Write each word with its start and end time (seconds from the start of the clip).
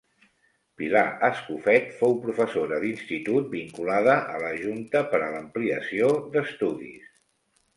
Pilar 0.81 1.03
Escofet 1.27 1.91
fou 1.99 2.15
professora 2.23 2.79
d'institut 2.85 3.53
vinculada 3.53 4.17
a 4.37 4.41
la 4.45 4.49
Junta 4.63 5.05
per 5.13 5.21
a 5.27 5.31
l'Ampliació 5.37 6.11
d'Estudis. 6.35 7.07